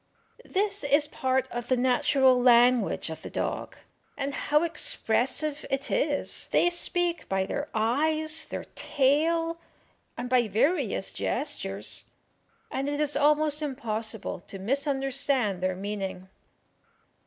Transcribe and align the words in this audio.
This 0.49 0.83
is 0.83 1.05
part 1.07 1.47
of 1.51 1.67
the 1.67 1.77
natural 1.77 2.41
language 2.41 3.11
of 3.11 3.21
the 3.21 3.29
dog, 3.29 3.75
and 4.17 4.33
how 4.33 4.63
expressive 4.63 5.63
it 5.69 5.91
is! 5.91 6.49
They 6.51 6.71
speak 6.71 7.29
by 7.29 7.45
their 7.45 7.69
eyes, 7.75 8.47
their 8.47 8.63
tail, 8.73 9.59
and 10.17 10.27
by 10.27 10.47
various 10.47 11.13
gestures, 11.13 12.05
and 12.71 12.89
it 12.89 12.99
is 12.99 13.15
almost 13.15 13.61
impossible 13.61 14.39
to 14.47 14.57
misunderstand 14.57 15.61
their 15.61 15.75
meaning. 15.75 16.29